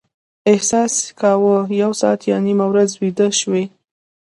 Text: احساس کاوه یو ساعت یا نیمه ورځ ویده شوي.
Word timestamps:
احساس 0.51 0.95
کاوه 1.19 1.57
یو 1.81 1.91
ساعت 2.01 2.21
یا 2.31 2.37
نیمه 2.47 2.65
ورځ 2.71 2.89
ویده 3.01 3.27
شوي. 3.39 3.63